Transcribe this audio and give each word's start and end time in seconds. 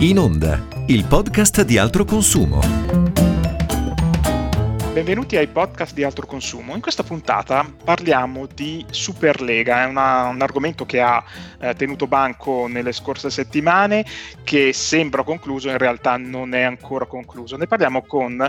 In 0.00 0.16
Onda, 0.16 0.64
il 0.86 1.06
podcast 1.06 1.64
di 1.64 1.76
altro 1.76 2.04
consumo. 2.04 3.17
Benvenuti 4.90 5.36
ai 5.36 5.46
podcast 5.46 5.94
di 5.94 6.02
Altro 6.02 6.26
Consumo. 6.26 6.74
In 6.74 6.80
questa 6.80 7.04
puntata 7.04 7.64
parliamo 7.84 8.46
di 8.46 8.84
Superlega, 8.90 9.82
è 9.82 9.86
una, 9.86 10.24
un 10.24 10.40
argomento 10.40 10.86
che 10.86 11.00
ha 11.00 11.22
eh, 11.60 11.74
tenuto 11.74 12.08
banco 12.08 12.66
nelle 12.66 12.90
scorse 12.92 13.30
settimane, 13.30 14.04
che 14.42 14.72
sembra 14.72 15.22
concluso, 15.22 15.68
in 15.68 15.78
realtà 15.78 16.16
non 16.16 16.52
è 16.52 16.62
ancora 16.62 17.04
concluso. 17.04 17.56
Ne 17.56 17.68
parliamo 17.68 18.02
con 18.02 18.40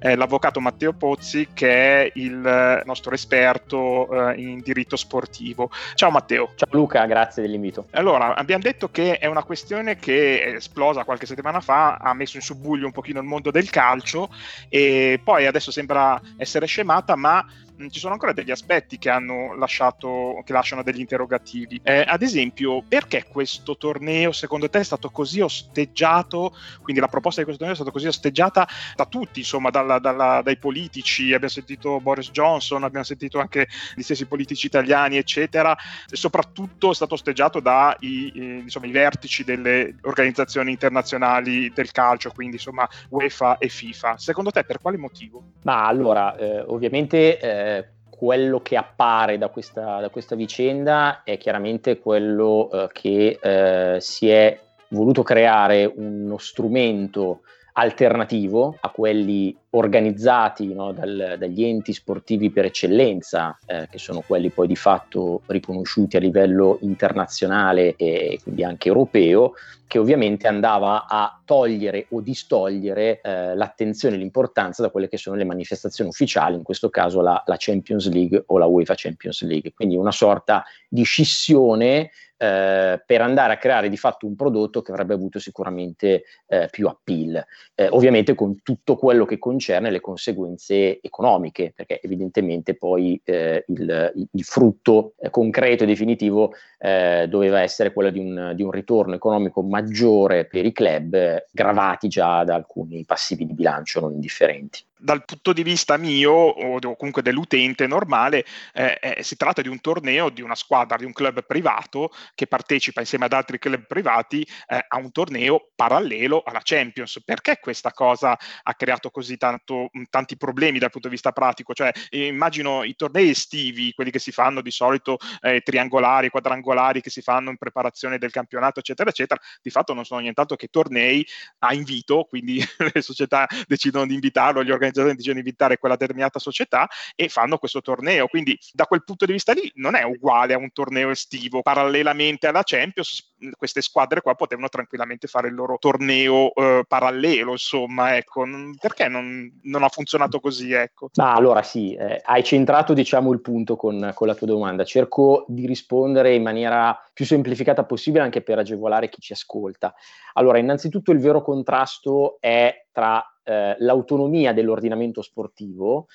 eh, 0.00 0.14
l'avvocato 0.16 0.60
Matteo 0.60 0.94
Pozzi, 0.94 1.48
che 1.52 2.04
è 2.04 2.12
il 2.14 2.82
nostro 2.86 3.12
esperto 3.12 4.30
eh, 4.30 4.40
in 4.40 4.60
diritto 4.60 4.96
sportivo. 4.96 5.70
Ciao 5.94 6.10
Matteo. 6.10 6.52
Ciao 6.54 6.68
Luca, 6.70 7.04
grazie 7.04 7.42
dell'invito. 7.42 7.86
Allora, 7.90 8.34
abbiamo 8.34 8.62
detto 8.62 8.88
che 8.90 9.18
è 9.18 9.26
una 9.26 9.42
questione 9.42 9.98
che 9.98 10.42
è 10.42 10.54
esplosa 10.54 11.04
qualche 11.04 11.26
settimana 11.26 11.60
fa, 11.60 11.96
ha 11.96 12.14
messo 12.14 12.36
in 12.36 12.42
subbuglio 12.42 12.86
un 12.86 12.92
pochino 12.92 13.20
il 13.20 13.26
mondo 13.26 13.50
del 13.50 13.68
calcio 13.68 14.30
e 14.70 15.20
poi 15.22 15.44
adesso 15.44 15.70
sembra 15.70 15.87
sembra 15.88 16.20
essere 16.36 16.66
scemata, 16.66 17.16
ma 17.16 17.44
ci 17.90 18.00
sono 18.00 18.12
ancora 18.12 18.32
degli 18.32 18.50
aspetti 18.50 18.98
che 18.98 19.08
hanno 19.10 19.54
lasciato, 19.54 20.42
che 20.44 20.52
lasciano 20.52 20.82
degli 20.82 21.00
interrogativi. 21.00 21.80
Eh, 21.82 22.04
ad 22.06 22.22
esempio, 22.22 22.82
perché 22.86 23.24
questo 23.28 23.76
torneo 23.76 24.32
secondo 24.32 24.68
te 24.68 24.80
è 24.80 24.84
stato 24.84 25.10
così 25.10 25.40
osteggiato? 25.40 26.54
Quindi 26.82 27.00
la 27.00 27.08
proposta 27.08 27.40
di 27.40 27.46
questo 27.46 27.64
torneo 27.64 27.80
è 27.80 27.82
stata 27.82 27.96
così 27.96 28.08
osteggiata 28.08 28.66
da 28.96 29.06
tutti, 29.06 29.40
insomma, 29.40 29.70
dalla, 29.70 29.98
dalla, 29.98 30.42
dai 30.42 30.56
politici. 30.56 31.32
Abbiamo 31.32 31.48
sentito 31.48 32.00
Boris 32.00 32.30
Johnson, 32.30 32.82
abbiamo 32.82 33.04
sentito 33.04 33.38
anche 33.38 33.68
gli 33.94 34.02
stessi 34.02 34.26
politici 34.26 34.66
italiani, 34.66 35.16
eccetera. 35.16 35.76
E 36.10 36.16
soprattutto 36.16 36.90
è 36.90 36.94
stato 36.94 37.14
osteggiato 37.14 37.60
dai 37.60 38.32
eh, 38.34 38.40
insomma, 38.62 38.86
i 38.86 38.90
vertici 38.90 39.44
delle 39.44 39.94
organizzazioni 40.02 40.70
internazionali 40.70 41.70
del 41.72 41.92
calcio, 41.92 42.32
quindi 42.32 42.56
insomma 42.56 42.88
UEFA 43.10 43.58
e 43.58 43.68
FIFA. 43.68 44.18
Secondo 44.18 44.50
te 44.50 44.64
per 44.64 44.80
quale 44.80 44.96
motivo? 44.96 45.42
Ma 45.62 45.86
allora, 45.86 46.36
eh, 46.36 46.60
ovviamente 46.60 47.38
eh, 47.76 47.88
quello 48.08 48.60
che 48.60 48.76
appare 48.76 49.38
da 49.38 49.48
questa, 49.48 50.00
da 50.00 50.08
questa, 50.08 50.34
vicenda 50.34 51.22
è 51.22 51.38
chiaramente 51.38 52.00
quello 52.00 52.68
eh, 52.70 52.88
che 52.92 53.38
eh, 53.40 54.00
si 54.00 54.28
è 54.28 54.58
voluto 54.88 55.22
creare 55.22 55.84
uno 55.84 56.38
strumento 56.38 57.42
alternativo 57.74 58.76
a 58.80 58.90
quelli 58.90 59.56
organizzati 59.70 60.72
no, 60.72 60.92
dal, 60.92 61.36
dagli 61.38 61.64
enti 61.64 61.92
sportivi 61.92 62.50
per 62.50 62.64
eccellenza, 62.64 63.58
eh, 63.66 63.86
che 63.90 63.98
sono 63.98 64.22
quelli 64.26 64.50
poi 64.50 64.66
di 64.66 64.76
fatto 64.76 65.42
riconosciuti 65.46 66.16
a 66.16 66.20
livello 66.20 66.78
internazionale 66.80 67.94
e 67.96 68.38
quindi 68.42 68.64
anche 68.64 68.88
europeo, 68.88 69.52
che 69.86 69.98
ovviamente 69.98 70.46
andava 70.46 71.06
a 71.06 71.40
togliere 71.44 72.06
o 72.10 72.20
distogliere 72.20 73.20
eh, 73.22 73.54
l'attenzione 73.54 74.16
e 74.16 74.18
l'importanza 74.18 74.82
da 74.82 74.90
quelle 74.90 75.08
che 75.08 75.16
sono 75.16 75.36
le 75.36 75.44
manifestazioni 75.44 76.10
ufficiali, 76.10 76.56
in 76.56 76.62
questo 76.62 76.90
caso 76.90 77.20
la, 77.20 77.42
la 77.46 77.56
Champions 77.58 78.08
League 78.10 78.44
o 78.46 78.58
la 78.58 78.66
UEFA 78.66 78.94
Champions 78.96 79.42
League, 79.42 79.72
quindi 79.74 79.96
una 79.96 80.12
sorta 80.12 80.64
di 80.88 81.02
scissione 81.02 82.10
eh, 82.40 83.02
per 83.04 83.20
andare 83.20 83.54
a 83.54 83.56
creare 83.56 83.88
di 83.88 83.96
fatto 83.96 84.26
un 84.26 84.36
prodotto 84.36 84.80
che 84.80 84.92
avrebbe 84.92 85.14
avuto 85.14 85.40
sicuramente 85.40 86.22
eh, 86.46 86.68
più 86.70 86.86
appeal, 86.86 87.44
eh, 87.74 87.88
ovviamente 87.88 88.34
con 88.34 88.62
tutto 88.62 88.94
quello 88.94 89.24
che 89.24 89.38
concerne 89.58 89.90
le 89.90 90.00
conseguenze 90.00 91.00
economiche, 91.02 91.72
perché 91.74 92.00
evidentemente 92.00 92.74
poi 92.74 93.20
eh, 93.24 93.64
il, 93.66 94.12
il, 94.32 94.44
frutto 94.44 95.14
eh, 95.18 95.30
concreto 95.30 95.82
e 95.82 95.86
definitivo 95.86 96.52
eh, 96.78 97.26
doveva 97.28 97.60
essere 97.60 97.92
quello 97.92 98.10
di 98.10 98.20
un, 98.20 98.52
di 98.54 98.62
un, 98.62 98.70
ritorno 98.70 99.16
economico 99.16 99.62
maggiore 99.62 100.44
per 100.44 100.64
i 100.64 100.72
club, 100.72 101.44
gravati 101.50 102.06
già 102.06 102.44
da 102.44 102.54
alcuni 102.54 103.04
passivi 103.04 103.44
di 103.44 103.52
bilancio 103.52 103.98
non 103.98 104.12
indifferenti 104.12 104.80
dal 104.98 105.24
punto 105.24 105.52
di 105.52 105.62
vista 105.62 105.96
mio 105.96 106.32
o 106.32 106.96
comunque 106.96 107.22
dell'utente 107.22 107.86
normale 107.86 108.44
eh, 108.72 108.98
eh, 109.00 109.22
si 109.22 109.36
tratta 109.36 109.62
di 109.62 109.68
un 109.68 109.80
torneo 109.80 110.28
di 110.30 110.42
una 110.42 110.54
squadra, 110.54 110.96
di 110.96 111.04
un 111.04 111.12
club 111.12 111.44
privato 111.46 112.10
che 112.34 112.46
partecipa 112.46 113.00
insieme 113.00 113.26
ad 113.26 113.32
altri 113.32 113.58
club 113.58 113.86
privati 113.86 114.42
eh, 114.66 114.84
a 114.86 114.98
un 114.98 115.12
torneo 115.12 115.70
parallelo 115.74 116.42
alla 116.44 116.60
Champions. 116.62 117.22
Perché 117.24 117.58
questa 117.60 117.92
cosa 117.92 118.36
ha 118.62 118.74
creato 118.74 119.10
così 119.10 119.36
tanto, 119.36 119.90
tanti 120.10 120.36
problemi 120.36 120.78
dal 120.78 120.90
punto 120.90 121.08
di 121.08 121.14
vista 121.14 121.32
pratico? 121.32 121.72
Cioè, 121.72 121.90
immagino 122.10 122.82
i 122.84 122.94
tornei 122.94 123.30
estivi, 123.30 123.92
quelli 123.92 124.10
che 124.10 124.18
si 124.18 124.32
fanno 124.32 124.60
di 124.60 124.70
solito 124.70 125.18
eh, 125.40 125.60
triangolari, 125.60 126.28
quadrangolari 126.28 127.00
che 127.00 127.10
si 127.10 127.22
fanno 127.22 127.50
in 127.50 127.56
preparazione 127.56 128.18
del 128.18 128.30
campionato, 128.30 128.80
eccetera, 128.80 129.10
eccetera, 129.10 129.40
di 129.62 129.70
fatto 129.70 129.94
non 129.94 130.04
sono 130.04 130.20
nient'altro 130.20 130.56
che 130.56 130.68
tornei 130.68 131.26
a 131.60 131.74
invito, 131.74 132.24
quindi 132.24 132.58
le 132.94 133.00
società 133.00 133.46
decidono 133.66 134.06
di 134.06 134.14
invitarlo, 134.14 134.62
gli 134.62 134.70
organizzatori 134.70 134.87
organizzazione 134.88 135.14
decidono 135.14 135.40
di 135.40 135.46
invitare 135.46 135.78
quella 135.78 135.96
determinata 135.96 136.38
società 136.38 136.88
e 137.14 137.28
fanno 137.28 137.58
questo 137.58 137.80
torneo. 137.80 138.26
Quindi 138.28 138.58
da 138.72 138.86
quel 138.86 139.04
punto 139.04 139.26
di 139.26 139.32
vista 139.32 139.52
lì 139.52 139.70
non 139.74 139.94
è 139.94 140.02
uguale 140.02 140.54
a 140.54 140.58
un 140.58 140.72
torneo 140.72 141.10
estivo. 141.10 141.62
Parallelamente 141.62 142.46
alla 142.46 142.62
Champions, 142.64 143.34
queste 143.56 143.80
squadre 143.80 144.20
qua 144.20 144.34
potevano 144.34 144.68
tranquillamente 144.68 145.26
fare 145.26 145.48
il 145.48 145.54
loro 145.54 145.76
torneo 145.78 146.52
eh, 146.54 146.84
parallelo, 146.86 147.52
insomma, 147.52 148.16
ecco. 148.16 148.44
Perché 148.80 149.08
non, 149.08 149.60
non 149.62 149.82
ha 149.82 149.88
funzionato 149.88 150.40
così, 150.40 150.72
ecco? 150.72 151.10
Ma 151.14 151.34
allora 151.34 151.62
sì, 151.62 151.94
eh, 151.94 152.20
hai 152.24 152.42
centrato 152.42 152.94
diciamo 152.94 153.32
il 153.32 153.40
punto 153.40 153.76
con, 153.76 154.12
con 154.14 154.26
la 154.26 154.34
tua 154.34 154.46
domanda. 154.46 154.84
Cerco 154.84 155.44
di 155.48 155.66
rispondere 155.66 156.34
in 156.34 156.42
maniera 156.42 156.98
più 157.12 157.24
semplificata 157.24 157.84
possibile 157.84 158.24
anche 158.24 158.42
per 158.42 158.58
agevolare 158.58 159.08
chi 159.08 159.20
ci 159.20 159.32
ascolta. 159.32 159.94
Allora, 160.34 160.58
innanzitutto 160.58 161.12
il 161.12 161.18
vero 161.18 161.42
contrasto 161.42 162.36
è 162.40 162.86
tra 162.92 163.24
eh, 163.44 163.76
l'autonomia 163.78 164.52
dell'ordinamento 164.52 165.22
sportivo 165.22 166.06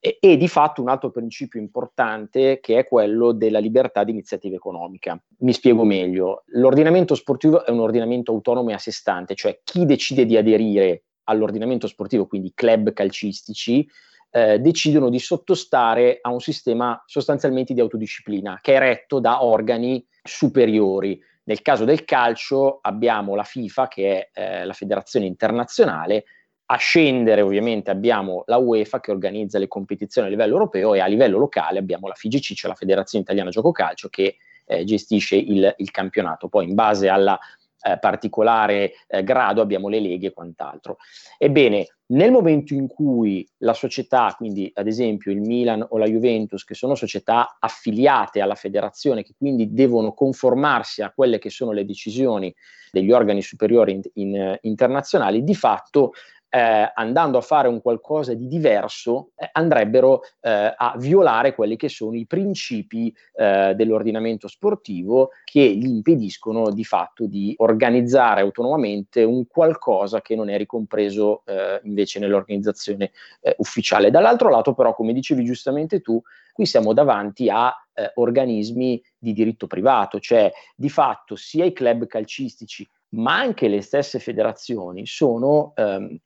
e, 0.00 0.18
e, 0.20 0.36
di 0.36 0.48
fatto 0.48 0.80
un 0.80 0.88
altro 0.88 1.10
principio 1.10 1.60
importante 1.60 2.60
che 2.60 2.78
è 2.78 2.86
quello 2.86 3.32
della 3.32 3.58
libertà 3.58 4.04
di 4.04 4.12
iniziativa 4.12 4.54
economica. 4.54 5.20
Mi 5.38 5.52
spiego 5.52 5.84
meglio. 5.84 6.44
L'ordinamento 6.48 7.14
sportivo 7.14 7.64
è 7.64 7.70
un 7.70 7.80
ordinamento 7.80 8.32
autonomo 8.32 8.70
e 8.70 8.74
a 8.74 8.78
sé 8.78 8.92
stante, 8.92 9.34
cioè 9.34 9.60
chi 9.64 9.84
decide 9.86 10.24
di 10.24 10.36
aderire 10.36 11.02
all'ordinamento 11.24 11.86
sportivo, 11.86 12.26
quindi 12.26 12.52
club 12.54 12.92
calcistici, 12.92 13.86
eh, 14.30 14.58
decidono 14.60 15.08
di 15.08 15.18
sottostare 15.18 16.18
a 16.20 16.30
un 16.30 16.40
sistema 16.40 17.02
sostanzialmente 17.06 17.74
di 17.74 17.80
autodisciplina 17.80 18.58
che 18.60 18.74
è 18.74 18.78
retto 18.78 19.20
da 19.20 19.44
organi 19.44 20.06
superiori. 20.22 21.20
Nel 21.44 21.62
caso 21.62 21.84
del 21.84 22.04
calcio 22.04 22.78
abbiamo 22.82 23.34
la 23.34 23.42
FIFA, 23.42 23.88
che 23.88 24.28
è 24.30 24.40
eh, 24.40 24.64
la 24.64 24.74
federazione 24.74 25.26
internazionale, 25.26 26.24
a 26.70 26.76
scendere 26.76 27.40
ovviamente 27.40 27.90
abbiamo 27.90 28.42
la 28.46 28.58
UEFA 28.58 29.00
che 29.00 29.10
organizza 29.10 29.58
le 29.58 29.68
competizioni 29.68 30.26
a 30.26 30.30
livello 30.30 30.52
europeo 30.52 30.94
e 30.94 31.00
a 31.00 31.06
livello 31.06 31.38
locale 31.38 31.78
abbiamo 31.78 32.08
la 32.08 32.14
FIGC, 32.14 32.52
cioè 32.54 32.70
la 32.70 32.76
Federazione 32.76 33.24
Italiana 33.24 33.48
Gioco 33.48 33.72
Calcio, 33.72 34.08
che 34.08 34.36
eh, 34.66 34.84
gestisce 34.84 35.36
il, 35.36 35.74
il, 35.78 35.90
campionato. 35.90 36.48
Poi 36.48 36.68
in 36.68 36.74
base 36.74 37.08
alla 37.08 37.38
eh, 37.80 37.98
particolare 37.98 38.92
eh, 39.06 39.22
grado 39.22 39.62
abbiamo 39.62 39.88
le 39.88 39.98
leghe 39.98 40.26
e 40.26 40.32
quant'altro. 40.32 40.98
Ebbene, 41.38 41.86
nel 42.08 42.30
momento 42.30 42.74
in 42.74 42.86
cui 42.86 43.48
la 43.58 43.72
società, 43.72 44.34
quindi 44.36 44.70
ad 44.74 44.86
esempio 44.86 45.32
il 45.32 45.40
Milan 45.40 45.86
o 45.88 45.96
la 45.96 46.06
Juventus, 46.06 46.64
che 46.64 46.74
sono 46.74 46.94
società 46.94 47.56
affiliate 47.58 48.42
alla 48.42 48.56
federazione, 48.56 49.22
che 49.22 49.32
quindi 49.38 49.72
devono 49.72 50.12
conformarsi 50.12 51.00
a 51.00 51.12
quelle 51.14 51.38
che 51.38 51.48
sono 51.48 51.72
le 51.72 51.86
decisioni 51.86 52.54
degli 52.90 53.12
organi 53.12 53.42
superiori 53.42 53.92
in, 53.92 54.02
in, 54.14 54.58
internazionali, 54.62 55.44
di 55.44 55.54
fatto 55.54 56.12
eh, 56.50 56.90
andando 56.94 57.38
a 57.38 57.42
fare 57.42 57.68
un 57.68 57.80
qualcosa 57.80 58.34
di 58.34 58.48
diverso, 58.48 59.30
eh, 59.36 59.48
andrebbero 59.52 60.22
eh, 60.40 60.74
a 60.76 60.94
violare 60.96 61.54
quelli 61.54 61.76
che 61.76 61.88
sono 61.88 62.16
i 62.16 62.26
principi 62.26 63.14
eh, 63.34 63.74
dell'ordinamento 63.74 64.48
sportivo 64.48 65.30
che 65.44 65.60
gli 65.60 65.86
impediscono 65.86 66.70
di 66.70 66.84
fatto 66.84 67.26
di 67.26 67.54
organizzare 67.58 68.40
autonomamente 68.40 69.22
un 69.22 69.46
qualcosa 69.46 70.22
che 70.22 70.34
non 70.34 70.48
è 70.48 70.56
ricompreso 70.56 71.42
eh, 71.44 71.80
invece 71.84 72.18
nell'organizzazione 72.18 73.10
eh, 73.40 73.54
ufficiale. 73.58 74.10
Dall'altro 74.10 74.48
lato 74.48 74.74
però, 74.74 74.94
come 74.94 75.12
dicevi 75.12 75.44
giustamente 75.44 76.00
tu, 76.00 76.20
qui 76.52 76.66
siamo 76.66 76.92
davanti 76.92 77.48
a 77.50 77.74
organismi 78.14 79.02
di 79.18 79.32
diritto 79.32 79.66
privato, 79.66 80.20
cioè 80.20 80.52
di 80.76 80.88
fatto 80.88 81.34
sia 81.34 81.64
i 81.64 81.72
club 81.72 82.06
calcistici 82.06 82.88
ma 83.10 83.38
anche 83.38 83.68
le 83.68 83.80
stesse 83.80 84.18
federazioni 84.18 85.06
sono 85.06 85.72
ehm, 85.74 86.18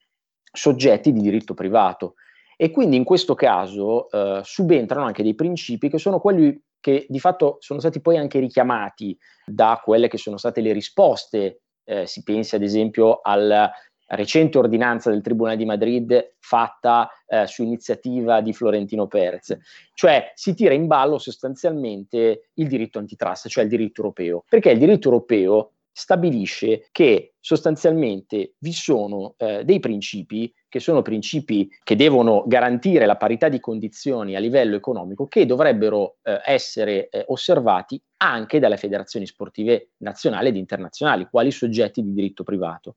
soggetti 0.53 1.11
di 1.11 1.19
diritto 1.19 1.53
privato. 1.53 2.13
E 2.55 2.69
quindi 2.69 2.95
in 2.95 3.03
questo 3.03 3.33
caso 3.33 4.09
eh, 4.09 4.41
subentrano 4.43 5.05
anche 5.05 5.23
dei 5.23 5.33
principi 5.33 5.89
che 5.89 5.97
sono 5.97 6.19
quelli 6.19 6.61
che 6.79 7.05
di 7.09 7.19
fatto 7.19 7.57
sono 7.59 7.79
stati 7.79 7.99
poi 7.99 8.17
anche 8.17 8.39
richiamati 8.39 9.17
da 9.45 9.81
quelle 9.83 10.07
che 10.07 10.17
sono 10.17 10.37
state 10.37 10.61
le 10.61 10.71
risposte. 10.71 11.61
Eh, 11.83 12.05
si 12.05 12.23
pensi 12.23 12.55
ad 12.55 12.61
esempio 12.61 13.19
alla 13.21 13.69
recente 14.07 14.57
ordinanza 14.57 15.09
del 15.09 15.21
Tribunale 15.21 15.57
di 15.57 15.65
Madrid 15.65 16.35
fatta 16.39 17.09
eh, 17.25 17.47
su 17.47 17.63
iniziativa 17.63 18.41
di 18.41 18.53
Florentino 18.53 19.07
Perez, 19.07 19.57
cioè 19.93 20.31
si 20.35 20.53
tira 20.53 20.73
in 20.73 20.87
ballo 20.87 21.17
sostanzialmente 21.17 22.49
il 22.53 22.67
diritto 22.67 22.99
antitrust, 22.99 23.47
cioè 23.47 23.63
il 23.63 23.69
diritto 23.69 24.01
europeo, 24.01 24.43
perché 24.47 24.71
il 24.71 24.79
diritto 24.79 25.07
europeo 25.07 25.71
stabilisce 25.93 26.87
che 26.91 27.35
sostanzialmente 27.39 28.55
vi 28.57 28.73
sono 28.73 29.35
eh, 29.37 29.63
dei 29.63 29.79
principi 29.79 30.51
che 30.67 30.79
sono 30.79 31.03
principi 31.03 31.69
che 31.83 31.95
devono 31.95 32.43
garantire 32.47 33.05
la 33.05 33.15
parità 33.15 33.47
di 33.47 33.59
condizioni 33.59 34.35
a 34.35 34.39
livello 34.39 34.75
economico 34.75 35.27
che 35.27 35.45
dovrebbero 35.45 36.17
eh, 36.23 36.41
essere 36.45 37.09
eh, 37.09 37.23
osservati 37.27 38.01
anche 38.17 38.57
dalle 38.57 38.77
federazioni 38.77 39.27
sportive 39.27 39.91
nazionali 39.97 40.47
ed 40.47 40.55
internazionali, 40.55 41.27
quali 41.29 41.51
soggetti 41.51 42.01
di 42.01 42.11
diritto 42.11 42.43
privato. 42.43 42.95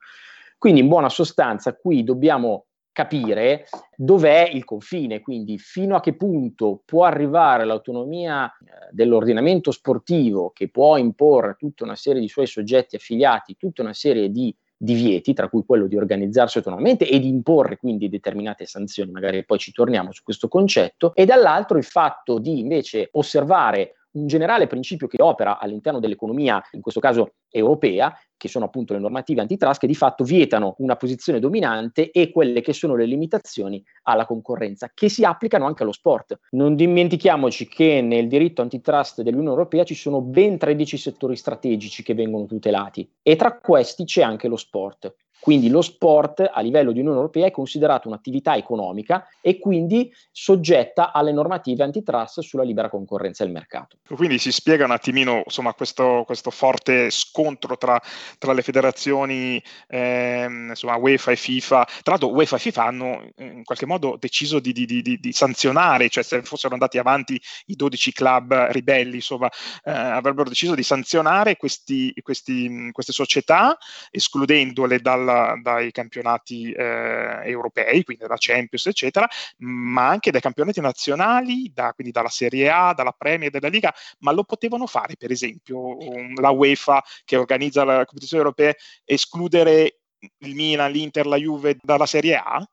Quindi 0.56 0.80
in 0.80 0.88
buona 0.88 1.10
sostanza 1.10 1.76
qui 1.76 2.02
dobbiamo 2.02 2.68
capire 2.96 3.66
dov'è 3.94 4.48
il 4.50 4.64
confine, 4.64 5.20
quindi 5.20 5.58
fino 5.58 5.96
a 5.96 6.00
che 6.00 6.14
punto 6.14 6.80
può 6.82 7.04
arrivare 7.04 7.66
l'autonomia 7.66 8.46
eh, 8.46 8.88
dell'ordinamento 8.90 9.70
sportivo 9.70 10.50
che 10.54 10.70
può 10.70 10.96
imporre 10.96 11.56
tutta 11.58 11.84
una 11.84 11.94
serie 11.94 12.22
di 12.22 12.28
suoi 12.28 12.46
soggetti 12.46 12.96
affiliati, 12.96 13.58
tutta 13.58 13.82
una 13.82 13.92
serie 13.92 14.30
di 14.30 14.54
divieti, 14.78 15.34
tra 15.34 15.50
cui 15.50 15.66
quello 15.66 15.86
di 15.86 15.96
organizzarsi 15.98 16.56
autonomamente 16.56 17.06
e 17.06 17.18
di 17.18 17.28
imporre 17.28 17.76
quindi 17.76 18.08
determinate 18.08 18.64
sanzioni, 18.64 19.10
magari 19.10 19.44
poi 19.44 19.58
ci 19.58 19.72
torniamo 19.72 20.10
su 20.10 20.22
questo 20.22 20.48
concetto, 20.48 21.14
e 21.14 21.26
dall'altro 21.26 21.76
il 21.76 21.84
fatto 21.84 22.38
di 22.38 22.60
invece 22.60 23.10
osservare 23.12 23.95
un 24.16 24.26
generale 24.26 24.66
principio 24.66 25.06
che 25.06 25.22
opera 25.22 25.58
all'interno 25.58 26.00
dell'economia, 26.00 26.62
in 26.72 26.80
questo 26.80 27.00
caso 27.00 27.34
europea, 27.48 28.14
che 28.36 28.48
sono 28.48 28.66
appunto 28.66 28.92
le 28.92 28.98
normative 28.98 29.40
antitrust, 29.40 29.80
che 29.80 29.86
di 29.86 29.94
fatto 29.94 30.24
vietano 30.24 30.74
una 30.78 30.96
posizione 30.96 31.38
dominante 31.38 32.10
e 32.10 32.30
quelle 32.30 32.60
che 32.60 32.72
sono 32.72 32.94
le 32.94 33.06
limitazioni 33.06 33.82
alla 34.02 34.26
concorrenza, 34.26 34.90
che 34.92 35.08
si 35.08 35.24
applicano 35.24 35.66
anche 35.66 35.82
allo 35.82 35.92
sport. 35.92 36.38
Non 36.50 36.74
dimentichiamoci 36.74 37.66
che 37.68 38.00
nel 38.02 38.28
diritto 38.28 38.62
antitrust 38.62 39.22
dell'Unione 39.22 39.50
Europea 39.50 39.84
ci 39.84 39.94
sono 39.94 40.20
ben 40.20 40.58
13 40.58 40.96
settori 40.96 41.36
strategici 41.36 42.02
che 42.02 42.14
vengono 42.14 42.46
tutelati 42.46 43.08
e 43.22 43.36
tra 43.36 43.58
questi 43.58 44.04
c'è 44.04 44.22
anche 44.22 44.48
lo 44.48 44.56
sport. 44.56 45.14
Quindi 45.38 45.68
lo 45.68 45.80
sport 45.80 46.50
a 46.52 46.60
livello 46.60 46.90
di 46.90 46.98
Unione 46.98 47.18
Europea 47.18 47.46
è 47.46 47.50
considerato 47.50 48.08
un'attività 48.08 48.56
economica 48.56 49.28
e 49.40 49.58
quindi 49.58 50.12
soggetta 50.32 51.12
alle 51.12 51.32
normative 51.32 51.84
antitrust 51.84 52.40
sulla 52.40 52.64
libera 52.64 52.88
concorrenza 52.88 53.44
del 53.44 53.52
mercato. 53.52 53.98
Quindi 54.14 54.38
si 54.38 54.50
spiega 54.50 54.84
un 54.84 54.90
attimino 54.90 55.42
insomma, 55.44 55.72
questo, 55.74 56.24
questo 56.26 56.50
forte 56.50 57.10
scontro 57.10 57.76
tra, 57.76 58.00
tra 58.38 58.52
le 58.52 58.62
federazioni 58.62 59.62
ehm, 59.88 60.70
insomma, 60.70 60.96
UEFA 60.96 61.30
e 61.30 61.36
FIFA. 61.36 61.84
Tra 61.84 62.12
l'altro 62.12 62.32
UEFA 62.32 62.56
e 62.56 62.58
FIFA 62.58 62.84
hanno 62.84 63.28
in 63.36 63.62
qualche 63.62 63.86
modo 63.86 64.16
deciso 64.18 64.58
di, 64.58 64.72
di, 64.72 64.84
di, 64.84 65.02
di 65.02 65.32
sanzionare, 65.32 66.08
cioè 66.08 66.24
se 66.24 66.42
fossero 66.42 66.72
andati 66.72 66.98
avanti 66.98 67.40
i 67.66 67.76
12 67.76 68.12
club 68.12 68.52
ribelli, 68.70 69.16
insomma, 69.16 69.48
eh, 69.84 69.90
avrebbero 69.90 70.48
deciso 70.48 70.74
di 70.74 70.82
sanzionare 70.82 71.56
questi, 71.56 72.12
questi, 72.22 72.90
queste 72.92 73.12
società 73.12 73.76
escludendole 74.10 74.98
dal 75.00 75.25
dai 75.62 75.90
campionati 75.92 76.72
eh, 76.72 77.40
europei, 77.44 78.02
quindi 78.04 78.22
dalla 78.22 78.36
Champions, 78.38 78.86
eccetera, 78.86 79.28
ma 79.58 80.08
anche 80.08 80.30
dai 80.30 80.40
campionati 80.40 80.80
nazionali, 80.80 81.70
da, 81.72 81.92
quindi 81.92 82.12
dalla 82.12 82.28
Serie 82.28 82.70
A, 82.70 82.92
dalla 82.94 83.14
Premier, 83.16 83.50
della 83.50 83.68
Liga, 83.68 83.92
ma 84.20 84.32
lo 84.32 84.44
potevano 84.44 84.86
fare, 84.86 85.16
per 85.16 85.30
esempio, 85.30 85.96
la 86.40 86.50
UEFA 86.50 87.02
che 87.24 87.36
organizza 87.36 87.84
la 87.84 88.04
competizione 88.04 88.42
europea, 88.42 88.72
escludere 89.04 89.98
il 90.38 90.54
Milan, 90.54 90.90
l'Inter, 90.90 91.26
la 91.26 91.36
Juve 91.36 91.76
dalla 91.80 92.06
Serie 92.06 92.36
A? 92.36 92.66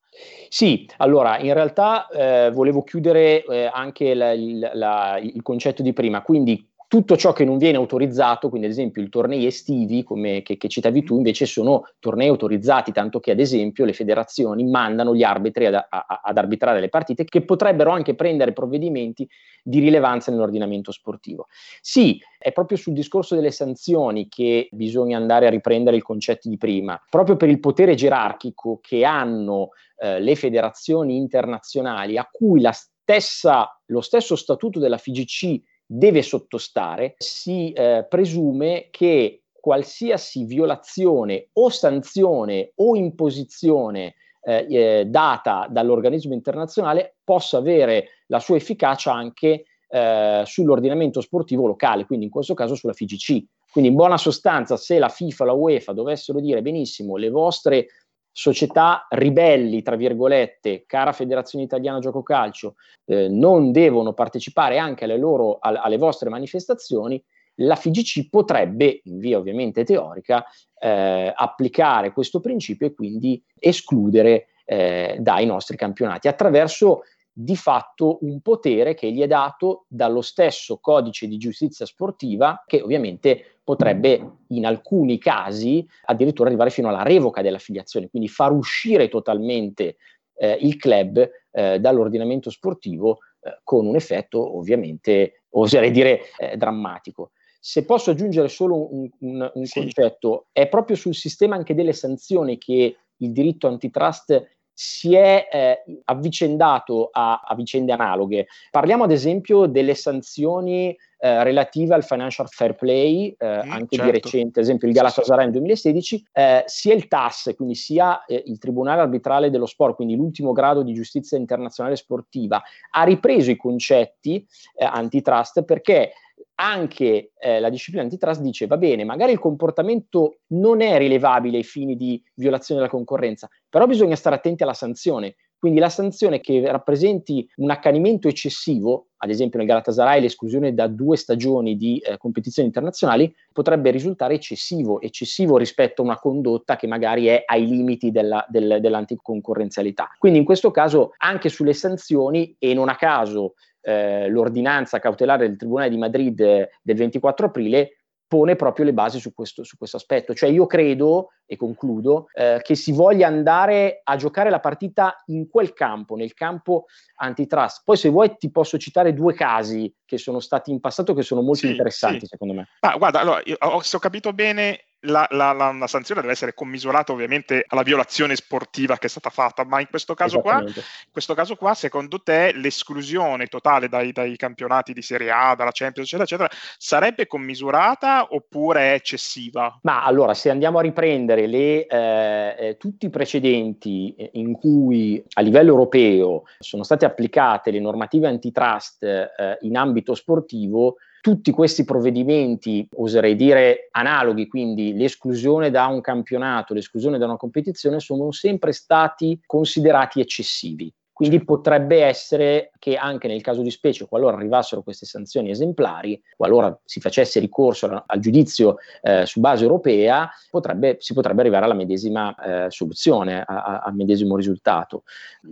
Sì, 0.47 0.87
allora 0.97 1.39
in 1.39 1.53
realtà 1.53 2.07
eh, 2.07 2.51
volevo 2.51 2.83
chiudere 2.83 3.43
eh, 3.43 3.65
anche 3.65 4.13
la, 4.13 4.33
la, 4.35 5.19
il 5.19 5.41
concetto 5.41 5.81
di 5.81 5.91
prima, 5.91 6.21
quindi 6.21 6.71
tutto 6.93 7.17
ciò 7.17 7.33
che 7.33 7.43
non 7.43 7.57
viene 7.57 7.77
autorizzato, 7.77 8.49
quindi 8.49 8.67
ad 8.67 8.73
esempio 8.73 9.01
i 9.01 9.09
tornei 9.09 9.47
estivi 9.47 10.03
come, 10.03 10.43
che, 10.43 10.57
che, 10.57 10.67
citavi 10.67 11.01
tu, 11.01 11.15
invece 11.15 11.47
sono 11.47 11.87
tornei 11.97 12.27
autorizzati, 12.27 12.91
tanto 12.91 13.19
che 13.19 13.31
ad 13.31 13.39
esempio 13.39 13.83
le 13.83 13.93
federazioni 13.93 14.63
mandano 14.63 15.15
gli 15.15 15.23
arbitri 15.23 15.65
ad, 15.65 15.73
a, 15.73 15.87
ad 15.89 16.37
arbitrare 16.37 16.79
le 16.79 16.89
partite 16.89 17.23
che 17.23 17.41
potrebbero 17.41 17.89
anche 17.89 18.13
prendere 18.13 18.53
provvedimenti 18.53 19.27
di 19.63 19.79
rilevanza 19.79 20.29
nell'ordinamento 20.29 20.91
sportivo. 20.91 21.47
Sì, 21.81 22.21
è 22.37 22.51
proprio 22.51 22.77
sul 22.77 22.93
discorso 22.93 23.33
delle 23.33 23.49
sanzioni 23.49 24.27
che 24.27 24.67
bisogna 24.69 25.17
andare 25.17 25.47
a 25.47 25.49
riprendere 25.49 25.95
il 25.95 26.03
concetto 26.03 26.47
di 26.47 26.57
prima, 26.57 27.01
proprio 27.09 27.37
per 27.37 27.49
il 27.49 27.59
potere 27.59 27.95
gerarchico 27.95 28.77
che 28.83 29.03
hanno 29.03 29.69
eh, 29.97 30.19
le 30.19 30.35
federazioni 30.35 31.15
internazionali 31.15 32.17
a 32.19 32.29
cui 32.31 32.61
stessa, 32.71 33.81
lo 33.87 34.01
stesso 34.01 34.35
statuto 34.35 34.77
della 34.77 34.97
FIGC 34.97 35.71
deve 35.85 36.21
sottostare, 36.21 37.15
si 37.17 37.71
eh, 37.71 38.05
presume 38.09 38.87
che 38.91 39.43
qualsiasi 39.53 40.43
violazione 40.43 41.49
o 41.53 41.69
sanzione 41.69 42.73
o 42.75 42.95
imposizione 42.95 44.15
eh, 44.45 44.67
eh, 44.69 45.05
data 45.05 45.67
dall'organismo 45.69 46.33
internazionale 46.33 47.15
possa 47.23 47.57
avere 47.57 48.09
la 48.27 48.39
sua 48.39 48.57
efficacia 48.57 49.13
anche 49.13 49.65
eh, 49.87 50.43
sull'ordinamento 50.45 51.21
sportivo 51.21 51.65
locale, 51.65 52.05
quindi 52.05 52.25
in 52.25 52.31
questo 52.31 52.53
caso 52.53 52.75
sulla 52.75 52.93
FIGC. 52.93 53.45
Quindi 53.71 53.89
in 53.89 53.95
buona 53.95 54.17
sostanza, 54.17 54.75
se 54.77 54.99
la 54.99 55.09
FIFA 55.09 55.45
la 55.45 55.53
UEFA 55.53 55.93
dovessero 55.93 56.39
dire 56.39 56.61
benissimo, 56.61 57.15
le 57.15 57.29
vostre 57.29 57.87
società 58.33 59.05
ribelli, 59.11 59.83
tra 59.83 59.95
virgolette, 59.95 60.83
cara 60.87 61.13
Federazione 61.13 61.63
Italiana 61.63 61.99
Gioco 61.99 62.23
Calcio, 62.23 62.75
eh, 63.05 63.29
non 63.29 63.71
devono 63.71 64.13
partecipare 64.13 64.79
anche 64.79 65.05
alle, 65.05 65.17
loro, 65.17 65.59
alle, 65.61 65.77
alle 65.77 65.97
vostre 65.97 66.29
manifestazioni, 66.29 67.23
la 67.57 67.75
FIGC 67.75 68.29
potrebbe, 68.29 69.01
in 69.03 69.19
via 69.19 69.37
ovviamente 69.37 69.83
teorica, 69.83 70.43
eh, 70.79 71.31
applicare 71.33 72.11
questo 72.11 72.39
principio 72.39 72.87
e 72.87 72.93
quindi 72.95 73.41
escludere 73.59 74.47
eh, 74.65 75.17
dai 75.19 75.45
nostri 75.45 75.77
campionati 75.77 76.27
attraverso 76.27 77.03
di 77.35 77.55
fatto 77.55 78.19
un 78.21 78.41
potere 78.41 78.93
che 78.93 79.11
gli 79.11 79.21
è 79.21 79.27
dato 79.27 79.85
dallo 79.87 80.21
stesso 80.21 80.77
codice 80.77 81.27
di 81.27 81.37
giustizia 81.37 81.85
sportiva 81.85 82.63
che 82.67 82.81
ovviamente 82.81 83.57
potrebbe 83.63 84.37
in 84.49 84.65
alcuni 84.67 85.17
casi 85.17 85.85
addirittura 86.05 86.49
arrivare 86.49 86.69
fino 86.69 86.89
alla 86.89 87.01
revoca 87.01 87.41
dell'affiliazione, 87.41 88.09
quindi 88.09 88.27
far 88.27 88.51
uscire 88.51 89.07
totalmente 89.07 89.95
eh, 90.35 90.57
il 90.61 90.77
club 90.77 91.27
eh, 91.51 91.79
dall'ordinamento 91.79 92.51
sportivo 92.51 93.19
eh, 93.41 93.59
con 93.63 93.87
un 93.87 93.95
effetto 93.95 94.57
ovviamente, 94.57 95.43
oserei 95.51 95.91
dire, 95.91 96.21
eh, 96.37 96.55
drammatico. 96.55 97.31
Se 97.59 97.85
posso 97.85 98.11
aggiungere 98.11 98.49
solo 98.49 98.93
un, 98.93 99.09
un, 99.19 99.51
un 99.53 99.65
sì. 99.65 99.79
concetto, 99.79 100.47
è 100.51 100.67
proprio 100.67 100.97
sul 100.97 101.15
sistema 101.15 101.55
anche 101.55 101.73
delle 101.73 101.93
sanzioni 101.93 102.57
che 102.57 102.97
il 103.17 103.31
diritto 103.31 103.67
antitrust 103.67 104.52
si 104.73 105.15
è 105.15 105.47
eh, 105.51 105.83
avvicendato 106.05 107.09
a, 107.11 107.41
a, 107.45 107.55
vicende 107.55 107.93
analoghe. 107.93 108.47
Parliamo 108.71 109.03
ad 109.03 109.11
esempio 109.11 109.67
delle 109.67 109.93
sanzioni 109.93 110.95
eh, 111.19 111.43
relative 111.43 111.93
al 111.93 112.03
financial 112.03 112.49
fair 112.49 112.75
play, 112.75 113.33
eh, 113.37 113.63
mm, 113.65 113.71
anche 113.71 113.95
certo. 113.95 114.03
di 114.03 114.11
recente, 114.11 114.59
ad 114.59 114.65
esempio 114.65 114.87
il 114.87 114.93
Galatasaray 114.93 115.45
nel 115.45 115.53
2016, 115.53 116.25
eh, 116.33 116.63
sia 116.65 116.93
il 116.93 117.07
TAS, 117.07 117.53
quindi 117.55 117.75
sia 117.75 118.25
eh, 118.25 118.43
il 118.47 118.57
Tribunale 118.57 119.01
Arbitrale 119.01 119.49
dello 119.49 119.67
Sport, 119.67 119.95
quindi 119.95 120.15
l'ultimo 120.15 120.51
grado 120.51 120.81
di 120.81 120.93
giustizia 120.93 121.37
internazionale 121.37 121.95
sportiva, 121.95 122.61
ha 122.91 123.03
ripreso 123.03 123.51
i 123.51 123.55
concetti 123.55 124.45
eh, 124.75 124.85
antitrust 124.85 125.63
perché 125.63 126.13
anche 126.55 127.31
eh, 127.37 127.59
la 127.59 127.69
disciplina 127.69 128.03
antitrust 128.03 128.41
dice 128.41 128.67
va 128.67 128.77
bene, 128.77 129.03
magari 129.03 129.31
il 129.31 129.39
comportamento 129.39 130.39
non 130.47 130.81
è 130.81 130.97
rilevabile 130.97 131.57
ai 131.57 131.63
fini 131.63 131.95
di 131.95 132.21
violazione 132.35 132.81
della 132.81 132.91
concorrenza, 132.91 133.49
però 133.69 133.85
bisogna 133.87 134.15
stare 134.15 134.35
attenti 134.35 134.63
alla 134.63 134.73
sanzione. 134.73 135.35
Quindi 135.63 135.79
la 135.79 135.89
sanzione 135.89 136.41
che 136.41 136.61
rappresenti 136.69 137.49
un 137.55 137.71
accanimento 137.71 138.27
eccessivo, 138.27 139.11
ad 139.15 139.29
esempio 139.29 139.59
nel 139.59 139.67
Galatasaray 139.67 140.19
l'esclusione 140.19 140.73
da 140.73 140.87
due 140.87 141.15
stagioni 141.15 141.77
di 141.77 141.99
eh, 141.99 142.17
competizioni 142.17 142.67
internazionali, 142.67 143.33
potrebbe 143.53 143.89
risultare 143.89 144.33
eccessivo, 144.33 144.99
eccessivo 144.99 145.55
rispetto 145.55 146.01
a 146.01 146.05
una 146.05 146.19
condotta 146.19 146.75
che 146.75 146.85
magari 146.85 147.27
è 147.27 147.43
ai 147.45 147.65
limiti 147.65 148.11
della, 148.11 148.45
del, 148.49 148.79
dell'anticoncorrenzialità. 148.81 150.09
Quindi 150.17 150.39
in 150.39 150.43
questo 150.43 150.69
caso 150.69 151.13
anche 151.15 151.47
sulle 151.47 151.71
sanzioni, 151.71 152.53
e 152.59 152.73
non 152.73 152.89
a 152.89 152.97
caso 152.97 153.53
eh, 153.83 154.27
l'ordinanza 154.29 154.99
cautelare 154.99 155.47
del 155.47 155.57
Tribunale 155.57 155.89
di 155.89 155.97
Madrid 155.97 156.39
eh, 156.39 156.69
del 156.81 156.95
24 156.95 157.47
aprile 157.47 157.97
pone 158.33 158.55
proprio 158.55 158.85
le 158.85 158.93
basi 158.93 159.19
su 159.19 159.31
questo, 159.31 159.63
su 159.63 159.77
questo 159.77 159.97
aspetto. 159.97 160.33
Cioè 160.33 160.49
io 160.49 160.65
credo, 160.65 161.33
e 161.45 161.55
concludo, 161.55 162.25
eh, 162.33 162.61
che 162.63 162.73
si 162.73 162.91
voglia 162.91 163.27
andare 163.27 164.01
a 164.03 164.15
giocare 164.15 164.49
la 164.49 164.59
partita 164.59 165.21
in 165.27 165.47
quel 165.47 165.73
campo, 165.73 166.15
nel 166.15 166.33
campo 166.33 166.85
antitrust. 167.17 167.83
Poi 167.85 167.95
se 167.95 168.09
vuoi 168.09 168.35
ti 168.39 168.49
posso 168.49 168.79
citare 168.79 169.13
due 169.13 169.35
casi 169.35 169.93
che 170.03 170.17
sono 170.17 170.39
stati 170.39 170.71
in 170.71 170.79
passato 170.79 171.13
che 171.13 171.21
sono 171.21 171.41
molto 171.41 171.67
sì, 171.67 171.69
interessanti 171.69 172.21
sì. 172.21 172.25
secondo 172.25 172.55
me. 172.55 172.69
Ah, 172.79 172.97
guarda, 172.97 173.19
allora, 173.19 173.39
io, 173.45 173.57
se 173.81 173.97
ho 173.97 173.99
capito 173.99 174.33
bene, 174.33 174.79
la, 175.03 175.27
la, 175.31 175.51
la, 175.51 175.71
la, 175.71 175.87
sanzione 175.87 176.21
deve 176.21 176.33
essere 176.33 176.53
commisurata 176.53 177.11
ovviamente 177.11 177.65
alla 177.67 177.83
violazione 177.83 178.35
sportiva 178.35 178.97
che 178.97 179.07
è 179.07 179.09
stata 179.09 179.29
fatta, 179.29 179.63
ma 179.65 179.79
in 179.79 179.87
questo 179.89 180.13
caso 180.13 180.39
qua, 180.39 180.61
in 180.61 181.11
questo 181.11 181.33
caso 181.33 181.55
qua 181.55 181.73
secondo 181.73 182.21
te 182.21 182.51
l'esclusione 182.53 183.47
totale 183.47 183.89
dai, 183.89 184.11
dai, 184.11 184.35
campionati 184.35 184.93
di 184.93 185.01
Serie 185.01 185.31
A, 185.31 185.55
dalla 185.55 185.71
Champions, 185.71 186.07
eccetera, 186.07 186.23
eccetera, 186.23 186.49
sarebbe 186.77 187.27
commisurata 187.27 188.27
oppure 188.31 188.91
è 188.91 188.93
eccessiva? 188.93 189.77
Ma 189.83 190.03
allora, 190.03 190.33
se 190.33 190.49
andiamo 190.49 190.79
a 190.79 190.81
riprendere 190.81 191.47
le, 191.47 191.85
eh, 191.85 192.55
eh 192.57 192.77
tutti 192.77 193.05
i 193.07 193.09
precedenti 193.09 194.15
in 194.33 194.53
cui 194.53 195.23
a 195.33 195.41
livello 195.41 195.71
europeo 195.71 196.43
sono 196.59 196.83
state 196.83 197.05
applicate 197.05 197.71
le 197.71 197.79
normative 197.79 198.27
antitrust 198.27 199.03
eh, 199.03 199.57
in 199.61 199.77
ambito 199.77 200.15
sportivo, 200.15 200.97
tutti 201.23 201.51
questi 201.51 201.85
provvedimenti, 201.85 202.85
oserei 202.97 203.37
dire 203.37 203.87
analoghi, 203.91 204.45
quindi 204.45 204.93
l'esclusione 204.93 205.71
da 205.71 205.85
un 205.85 206.01
campionato, 206.01 206.73
l'esclusione 206.73 207.17
da 207.17 207.23
una 207.23 207.37
competizione, 207.37 208.01
sono 208.01 208.33
sempre 208.33 208.73
stati 208.73 209.39
considerati 209.45 210.19
eccessivi. 210.19 210.93
Quindi 211.13 211.43
potrebbe 211.43 212.03
essere 212.03 212.71
che 212.79 212.95
anche 212.95 213.27
nel 213.27 213.41
caso 213.41 213.61
di 213.61 213.69
specie, 213.69 214.07
qualora 214.07 214.35
arrivassero 214.35 214.81
queste 214.81 215.05
sanzioni 215.05 215.51
esemplari, 215.51 216.19
qualora 216.35 216.75
si 216.83 216.99
facesse 216.99 217.39
ricorso 217.39 217.85
al, 217.85 218.03
al 218.03 218.19
giudizio 218.19 218.77
eh, 219.01 219.23
su 219.27 219.39
base 219.39 219.61
europea, 219.63 220.27
potrebbe, 220.49 220.97
si 220.99 221.13
potrebbe 221.13 221.41
arrivare 221.41 221.65
alla 221.65 221.75
medesima 221.75 222.35
eh, 222.35 222.71
soluzione, 222.71 223.43
al 223.45 223.93
medesimo 223.93 224.35
risultato. 224.35 225.03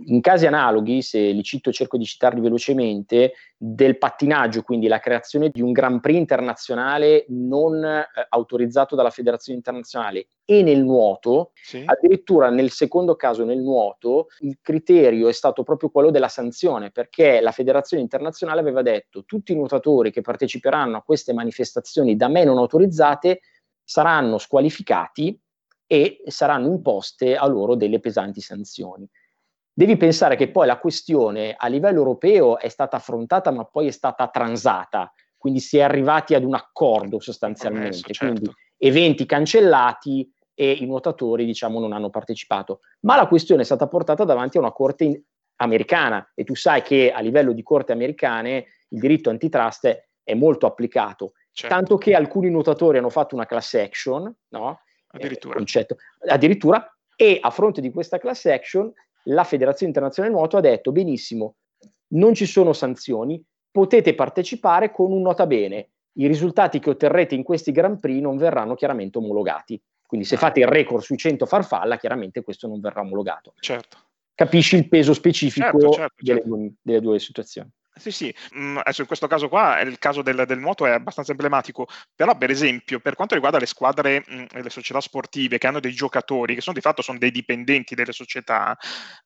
In 0.06 0.20
casi 0.20 0.46
analoghi, 0.46 1.00
se 1.00 1.30
li 1.30 1.42
cito, 1.44 1.70
cerco 1.70 1.96
di 1.96 2.04
citarli 2.04 2.40
velocemente, 2.40 3.34
del 3.56 3.96
pattinaggio, 3.96 4.62
quindi 4.62 4.88
la 4.88 4.98
creazione 4.98 5.48
di 5.48 5.62
un 5.62 5.70
Grand 5.70 6.00
Prix 6.00 6.16
internazionale 6.16 7.26
non 7.28 7.84
eh, 7.84 8.04
autorizzato 8.30 8.96
dalla 8.96 9.10
Federazione 9.10 9.58
Internazionale 9.58 10.26
e 10.44 10.62
nel 10.62 10.82
nuoto, 10.82 11.52
sì. 11.54 11.82
addirittura 11.84 12.50
nel 12.50 12.70
secondo 12.70 13.14
caso 13.14 13.44
nel 13.44 13.60
nuoto, 13.60 14.26
il 14.40 14.58
criterio 14.60 15.28
è 15.28 15.32
stato 15.32 15.62
proprio 15.62 15.90
quello 15.90 16.10
della 16.10 16.28
sanzione, 16.28 16.90
perché 16.90 17.40
la 17.40 17.52
Federazione 17.52 18.02
Internazionale 18.02 18.60
aveva 18.60 18.82
detto 18.82 19.24
tutti 19.24 19.52
i 19.52 19.56
nuotatori 19.56 20.10
che 20.10 20.20
parteciperanno 20.20 20.96
a 20.96 21.02
queste 21.02 21.32
manifestazioni 21.32 22.16
da 22.16 22.28
me 22.28 22.44
non 22.44 22.58
autorizzate 22.58 23.40
saranno 23.84 24.38
squalificati 24.38 25.38
e 25.86 26.22
saranno 26.26 26.68
imposte 26.68 27.36
a 27.36 27.46
loro 27.46 27.74
delle 27.74 28.00
pesanti 28.00 28.40
sanzioni. 28.40 29.08
Devi 29.74 29.96
pensare 29.96 30.36
che 30.36 30.50
poi 30.50 30.66
la 30.66 30.78
questione 30.78 31.54
a 31.56 31.66
livello 31.66 31.98
europeo 31.98 32.58
è 32.58 32.68
stata 32.68 32.96
affrontata, 32.96 33.50
ma 33.50 33.64
poi 33.64 33.86
è 33.86 33.90
stata 33.90 34.28
transata, 34.28 35.12
quindi 35.36 35.60
si 35.60 35.78
è 35.78 35.82
arrivati 35.82 36.34
ad 36.34 36.44
un 36.44 36.54
accordo 36.54 37.20
sostanzialmente. 37.20 37.88
Adesso, 37.88 38.12
certo. 38.12 38.34
Quindi 38.34 38.54
eventi 38.84 39.26
cancellati 39.26 40.28
e 40.54 40.72
i 40.72 40.86
nuotatori, 40.86 41.44
diciamo, 41.44 41.78
non 41.78 41.92
hanno 41.92 42.10
partecipato. 42.10 42.80
Ma 43.00 43.14
la 43.14 43.28
questione 43.28 43.62
è 43.62 43.64
stata 43.64 43.86
portata 43.86 44.24
davanti 44.24 44.56
a 44.56 44.60
una 44.60 44.72
corte 44.72 45.04
in- 45.04 45.22
americana 45.56 46.32
e 46.34 46.42
tu 46.42 46.56
sai 46.56 46.82
che 46.82 47.12
a 47.12 47.20
livello 47.20 47.52
di 47.52 47.62
corte 47.62 47.92
americane 47.92 48.66
il 48.88 48.98
diritto 48.98 49.30
antitrust 49.30 50.08
è 50.24 50.34
molto 50.34 50.66
applicato, 50.66 51.34
certo. 51.52 51.74
tanto 51.74 51.96
che 51.96 52.14
alcuni 52.14 52.50
nuotatori 52.50 52.98
hanno 52.98 53.10
fatto 53.10 53.36
una 53.36 53.46
class 53.46 53.74
action, 53.74 54.34
no? 54.48 54.80
Addirittura. 55.08 55.58
Eh, 55.58 56.32
addirittura, 56.32 56.96
e 57.14 57.38
a 57.40 57.50
fronte 57.50 57.80
di 57.80 57.92
questa 57.92 58.18
class 58.18 58.46
action 58.46 58.92
la 59.26 59.44
Federazione 59.44 59.92
Internazionale 59.92 60.34
Nuoto 60.34 60.56
ha 60.56 60.60
detto 60.60 60.90
benissimo, 60.90 61.56
non 62.08 62.34
ci 62.34 62.46
sono 62.46 62.72
sanzioni, 62.72 63.42
potete 63.70 64.14
partecipare 64.16 64.90
con 64.90 65.12
un 65.12 65.22
nota 65.22 65.46
bene. 65.46 65.90
I 66.14 66.26
risultati 66.26 66.78
che 66.78 66.90
otterrete 66.90 67.34
in 67.34 67.42
questi 67.42 67.72
Grand 67.72 67.98
Prix 67.98 68.20
non 68.20 68.36
verranno 68.36 68.74
chiaramente 68.74 69.18
omologati. 69.18 69.80
Quindi 70.06 70.26
se 70.26 70.34
ah. 70.34 70.38
fate 70.38 70.60
il 70.60 70.66
record 70.66 71.02
sui 71.02 71.16
100 71.16 71.46
farfalla, 71.46 71.96
chiaramente 71.96 72.42
questo 72.42 72.68
non 72.68 72.80
verrà 72.80 73.00
omologato. 73.00 73.54
Certo. 73.58 73.98
Capisci 74.34 74.76
il 74.76 74.88
peso 74.88 75.14
specifico 75.14 75.78
certo, 75.78 75.92
certo, 75.92 76.24
certo. 76.24 76.48
Delle, 76.48 76.72
delle 76.82 77.00
due 77.00 77.18
situazioni. 77.18 77.70
Sì, 77.94 78.10
sì, 78.10 78.34
mm, 78.56 78.78
adesso 78.78 79.02
in 79.02 79.06
questo 79.06 79.26
caso 79.26 79.48
qua 79.48 79.78
il 79.80 79.98
caso 79.98 80.22
del, 80.22 80.44
del, 80.46 80.58
nuoto 80.58 80.86
è 80.86 80.90
abbastanza 80.90 81.32
emblematico, 81.32 81.86
però 82.14 82.36
per 82.36 82.48
esempio 82.48 83.00
per 83.00 83.14
quanto 83.14 83.34
riguarda 83.34 83.58
le 83.58 83.66
squadre 83.66 84.24
mm, 84.28 84.44
e 84.50 84.62
le 84.62 84.70
società 84.70 85.00
sportive 85.00 85.58
che 85.58 85.66
hanno 85.66 85.78
dei 85.78 85.92
giocatori 85.92 86.54
che 86.54 86.62
sono 86.62 86.74
di 86.74 86.80
fatto 86.80 87.02
sono 87.02 87.18
dei 87.18 87.30
dipendenti 87.30 87.94
delle 87.94 88.12
società, 88.12 88.76